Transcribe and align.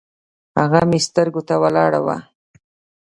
هغه 0.59 0.81
مې 0.89 0.99
سترګو 1.07 1.41
ته 1.47 1.55
ولاړه 1.63 1.99
وه 2.05 2.17